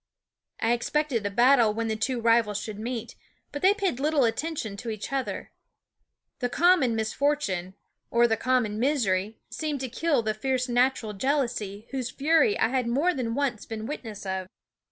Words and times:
I 0.59 0.71
expected 0.73 1.23
a 1.27 1.29
battle 1.29 1.75
when 1.75 1.87
the 1.87 1.95
two 1.95 2.19
rivals 2.19 2.57
should 2.57 2.79
meet; 2.79 3.15
but 3.51 3.61
they 3.61 3.75
paid 3.75 3.99
little 3.99 4.23
attention 4.23 4.75
to 4.77 4.89
each 4.89 5.13
other. 5.13 5.51
The 6.39 6.49
common 6.49 6.95
misfortune, 6.95 7.75
or 8.09 8.25
THE 8.27 8.31
WOODS 8.33 8.39
<5T 8.39 8.43
299 8.45 8.63
the 8.63 8.71
common 8.71 8.79
misery, 8.79 9.37
seemed 9.51 9.79
to 9.81 9.89
kill 9.89 10.23
the 10.23 10.33
fierce 10.33 10.67
natural 10.67 11.13
jealousy 11.13 11.87
whose 11.91 12.09
fury 12.09 12.57
I 12.57 12.69
had 12.69 12.87
more 12.87 13.13
than 13.13 13.35
once 13.35 13.67
been 13.67 13.85
witness 13.85 14.25
of. 14.25 14.47